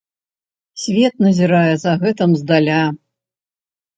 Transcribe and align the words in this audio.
Свет 0.83 1.13
назірае 1.25 1.73
за 1.83 1.93
гэтым 2.03 2.31
здаля. 2.41 2.81